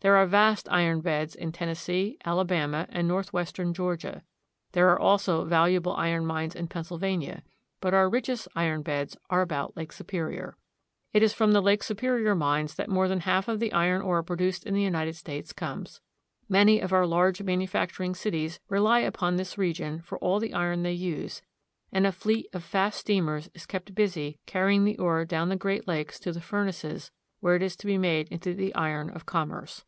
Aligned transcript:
There 0.00 0.16
are 0.18 0.26
vast 0.26 0.70
iron 0.70 1.00
beds 1.00 1.34
in 1.34 1.50
Tennessee, 1.50 2.18
Alabama, 2.26 2.86
and 2.90 3.08
northwestern 3.08 3.72
Georgia; 3.72 4.22
there 4.72 4.90
are 4.90 4.98
also 5.00 5.46
valuable 5.46 5.96
iron 5.96 6.26
mines 6.26 6.54
in 6.54 6.68
Pennsylvania; 6.68 7.42
but 7.80 7.94
our 7.94 8.10
richest 8.10 8.46
iron 8.54 8.82
beds 8.82 9.16
are 9.30 9.40
about 9.40 9.78
Lake 9.78 9.92
Superior. 9.92 10.58
It 11.14 11.22
is 11.22 11.32
from 11.32 11.52
the 11.52 11.62
Lake 11.62 11.82
Superior 11.82 12.34
mines 12.34 12.74
that 12.74 12.90
more 12.90 13.08
than 13.08 13.20
half 13.20 13.46
the 13.46 13.72
iron 13.72 14.02
ore 14.02 14.22
produced 14.22 14.66
in 14.66 14.74
the 14.74 14.82
United 14.82 15.16
States 15.16 15.54
comes. 15.54 16.02
Many 16.50 16.80
of 16.80 16.92
our 16.92 17.06
large 17.06 17.40
manufacturing 17.42 18.14
cities 18.14 18.60
rely 18.68 18.98
upon 18.98 19.36
this 19.36 19.56
region 19.56 20.02
for 20.02 20.18
all 20.18 20.38
the 20.38 20.52
iron 20.52 20.82
they 20.82 20.92
use, 20.92 21.40
and 21.90 22.06
a 22.06 22.12
fleet 22.12 22.46
of 22.52 22.62
fast 22.62 22.98
steamers 22.98 23.48
is 23.54 23.64
kept 23.64 23.94
busy 23.94 24.38
carrying 24.44 24.84
the 24.84 24.98
ore 24.98 25.24
down 25.24 25.48
the 25.48 25.56
Great 25.56 25.88
Lakes 25.88 26.20
to 26.20 26.30
the 26.30 26.42
furnaces 26.42 27.10
where 27.40 27.56
it 27.56 27.62
is 27.62 27.74
to 27.76 27.86
be 27.86 27.96
made 27.96 28.28
into 28.28 28.52
the 28.52 28.74
iron 28.74 29.08
of 29.08 29.24
commerce. 29.24 29.82